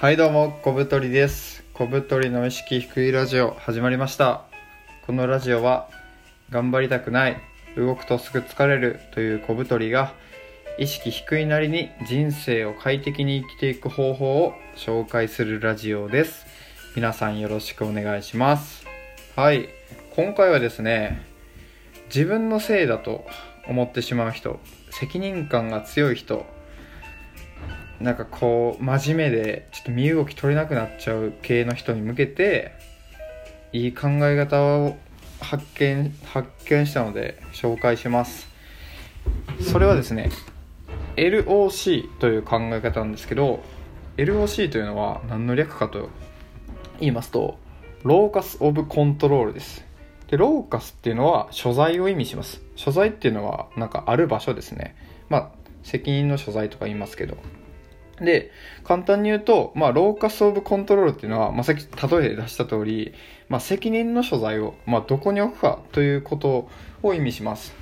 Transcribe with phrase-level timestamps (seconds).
[0.00, 1.64] はいどうも、小太りです。
[1.74, 4.44] 小太りの意識低いラジオ始まりました。
[5.04, 5.88] このラジオは、
[6.50, 7.36] 頑張りたくない、
[7.76, 10.12] 動くとすぐ疲れるという小太りが、
[10.78, 16.46] 意識低いなりに人生を快適に生きていく方法を紹介するラジオです。
[16.94, 18.86] 皆さんよろしくお願いします。
[19.34, 19.68] はい、
[20.14, 21.26] 今回はですね、
[22.06, 23.26] 自分のせいだと
[23.66, 24.60] 思ってしまう人、
[24.92, 26.46] 責任感が強い人、
[28.00, 32.72] なんかこう真面目でちょっと身動き取れなくなっちゃう系の人に向けて
[33.72, 34.96] いい考え方を
[35.40, 38.48] 発見発見したので紹介します。
[39.60, 40.30] それはですね
[41.16, 43.60] LOC という考え方なんですけど
[44.16, 46.10] LOC というのは何の略かと
[47.00, 47.58] 言いますと
[48.04, 49.84] ローカス・オブ・コントロールです。
[50.28, 52.62] でローカスっていうのは所在を意味します。
[52.76, 54.94] 所在っていうのはなんかある場所ですね。
[55.28, 55.50] まあ
[55.82, 57.36] 責任の所在とか言いますけど。
[58.20, 58.50] で、
[58.84, 63.12] 簡単に言うと、まあ、ローカスオブコントロールっていうのは、まあ、さっき例えで出した通り、
[63.48, 66.68] まあ、責任の所在を、まあ、どこに置くかということ
[67.02, 67.74] を意味します。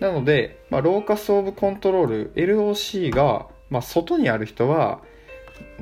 [0.00, 5.00] なので、まあ、ローカスオブコントロール、LOC が、まあ、外にある人は、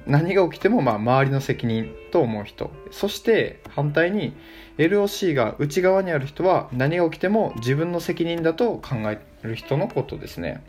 [0.07, 2.71] 何が起きても、まあ、周りの責任と思う人。
[2.91, 4.35] そして、反対に、
[4.79, 10.63] LOC が内側にある人は、何が起きても自分の責任だと考える人のことですね。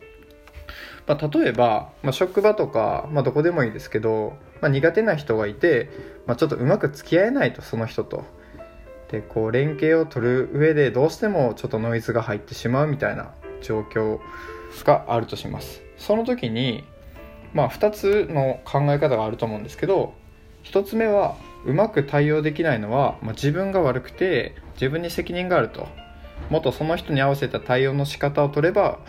[1.12, 5.90] まあ、例えば、まあ、職場とか、まあ、どこでもいいですけど、まあ、苦手な人がいて、
[6.26, 8.24] まあ、ちょっとうまく付き合えないとその人と。
[9.12, 13.32] でこう連携を取る上でどうしてもちょっとノイズが入ってしまうみたいな
[13.62, 14.22] 状況
[14.86, 15.82] があるとします。
[15.98, 16.86] その時に、
[17.54, 20.14] まあ、2つの考え方があると思うんですけど
[20.64, 25.90] 1つ目はうまく対応できないのは、まあ、自分が悪くて自分に責任があると。
[26.50, 29.00] もっとその人に合わせた対応の仕方を取れば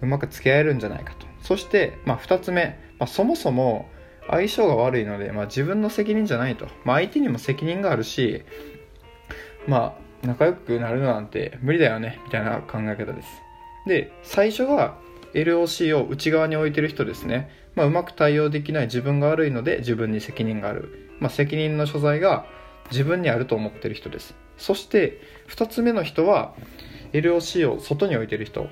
[0.00, 1.27] うまく付き合えるんじゃないかと。
[1.42, 3.88] そして、まあ、2つ目、まあ、そもそも
[4.28, 8.42] 相性が悪いので、まあ、自分の責任じゃないと、まあ、相手にも責任があるし、
[9.66, 13.28] まあ、仲良くなるなんて無理だよねみたいな考え方です。
[13.86, 14.98] で最初が
[15.34, 22.46] LOC を内側に置いてる人ですね、まあ、うまく対応できない自分が悪いので自分に責任がある、まあ、責任の所在が
[22.90, 24.34] 自分にあると思ってる人です。
[24.56, 26.54] そして2つ目の人は
[27.12, 28.68] LOC を外に置いてる人。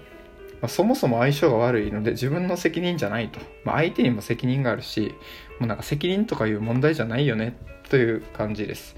[0.60, 5.14] まあ、そもそも相性が悪いので自分の責任じゃないと、まあ、相手にも責任があるし
[5.58, 7.56] もうなんか責任とかいう問題じゃないよね
[7.88, 8.96] という感じです、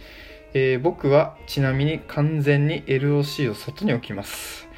[0.54, 4.69] えー、僕はちなみに完全に LOC を外に置きます。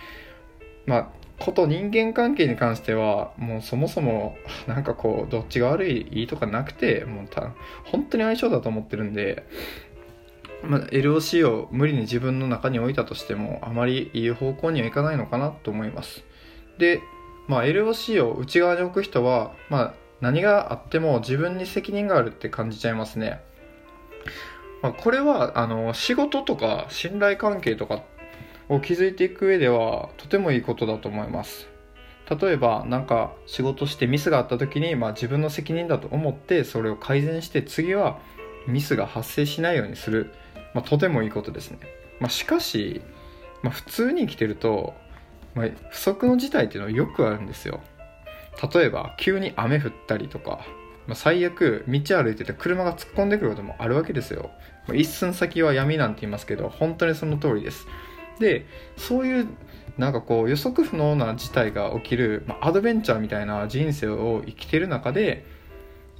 [0.86, 1.08] まあ
[1.38, 4.36] こと人間関係に関してはもうそもそも
[4.66, 7.54] なんかこうどっちが悪いいいとかなくてもうた
[7.84, 9.46] 本当に相性だと思ってるんで
[10.62, 16.22] まあ、LOC を無理に自分の中に置いたとしてもあまりいい方向にはいかないのかなと思います。
[16.80, 17.02] で、
[17.46, 23.40] まあ、LOC を内側に置く人は、まあ、何があっても自分に責任があるって感じちゃいますね。
[24.82, 28.02] まあ、これはあの仕事とか信頼関係とか
[28.68, 31.68] を築いていく上ではとてもいいことだと思います。
[32.30, 38.20] 例えば何か仕事してミスがあった時に、まあ、自分の責任だと思ってそれを改善して次は
[38.68, 40.32] ミスが発生しないようにする、
[40.72, 41.78] まあ、とてもいいことですね。
[42.20, 43.02] まあ、しかし、
[43.62, 44.94] まあ、普通に生きてると
[45.54, 47.80] まあ、不測の事態っていうのはよくあるんですよ。
[48.74, 50.60] 例えば急に雨降ったりとか、
[51.06, 54.50] まあ、最悪道歩いてて車が突っ込んでくることもあるわけですよ、
[54.86, 57.86] まあ、一寸先は闇なんて言いますけど本当にその通りです。
[58.38, 58.66] で
[58.96, 59.48] そういう
[59.98, 65.44] なんかこう予測不能な事態が起きる、まあ、アドベンチャーみたいな人生を生きてる中で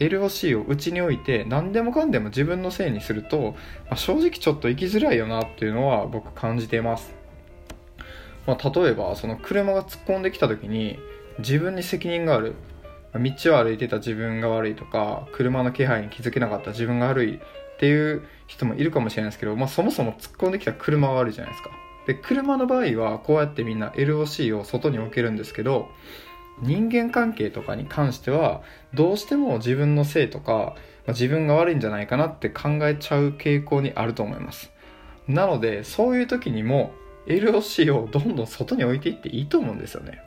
[0.01, 3.55] LOC を内に置いて何でもかんでも自分のせいにすると、
[3.87, 7.20] まあ、正直ちょっと生きづらいよなっていうのは僕感じています。
[8.51, 10.99] まあ、例えばその車が突っ込んできた時に
[11.39, 12.55] 自分に責任がある。
[13.13, 17.41] 道を歩いてた自分が悪いとか車の気配に気づけなかった自分が悪いっ
[17.81, 21.71] ていう人もいるかもしれないですけど、まあ、そもそも突っ込んできた車が悪いじゃないですか。
[22.07, 25.89] で車の場合はこうやってみんな LOC を外に置けるんですけど
[26.61, 28.63] 人間関係とかに関しては
[28.95, 30.75] どうしても自分のせいとか、まあ、
[31.09, 34.71] 自分が悪いんじゃないかなって考えちゃう傾向にあると思います。
[35.27, 36.93] なのでそういう時にも
[37.31, 40.23] LOC をどんどん外に置いていっていいと思うんですよね。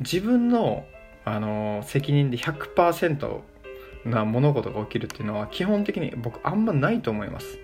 [0.00, 0.84] 自分の、
[1.24, 3.40] あの責任で100%
[4.04, 7.58] な物事が起きるっていうのは基本的に僕あんまないと思います。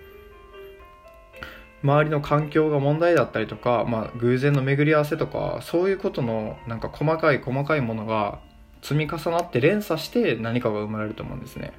[1.83, 8.39] 周りの環境が問題だったりとか、まあ、偶然の巡り合わせとかそういうことのなんか細かい細かいものが
[8.83, 11.73] 積み重なって連鎖して何かが生まれると思うんですね。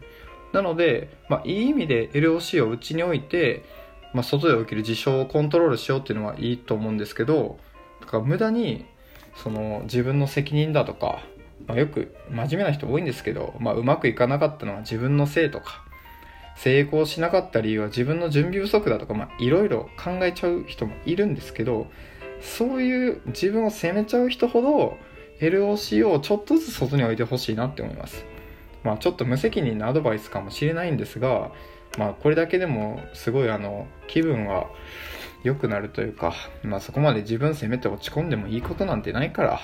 [0.54, 3.64] なので、まあ、いい意味で LOC を内に置いて
[4.14, 7.58] まあ、外で起きる事象をコントロールしようっていうのはいいと思うんですけど
[8.02, 8.86] だから無駄に
[9.36, 11.24] その自分の責任だとか
[11.68, 15.84] まあ、よく真面目な人多いんですけど、まあ、うまくいかなかったのは自分のせいとか
[16.58, 21.88] 成功しなかった理由は自分の準備不足だとかいろいろ考えちゃう人もいるんですけど
[22.42, 24.98] そういう自分を責めちゃう人ほど
[25.40, 28.26] LOC をちょっとずつ外に置いてほしいなって思います。
[28.84, 31.52] まあちょっと無責任なアドバイスかもしれないんですが
[31.98, 34.68] まあこれだけでもすごいあの気分は
[35.44, 39.60] 良くなるというかまあそこまで自分責めて落ち込んでもいいことなんてないから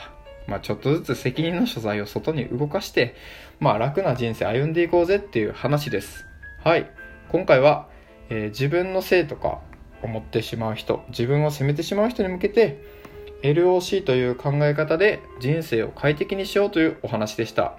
[0.48, 3.16] まあちょっとずつ責任の所在を外に動かして
[3.60, 6.26] まあ楽な人生歩んでいこうぜっていう話です
[6.64, 6.90] はい
[7.30, 7.88] 今回は、
[8.30, 9.60] えー、自分のせいとか
[10.02, 13.00] 思ってしまう人自分を責めてしまう人に向けて
[13.44, 17.78] LOC という考え方で人生を快適にしようというお話でした。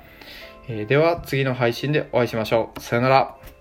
[0.68, 2.80] えー、では次の配信でお会いしましょう。
[2.80, 3.59] さよなら。